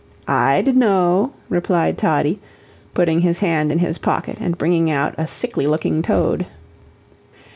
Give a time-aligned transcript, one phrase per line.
[0.27, 2.39] "I'D no," replied Toddie,
[2.95, 6.47] putting his hand in his pocket and bringing out a sickly looking toad.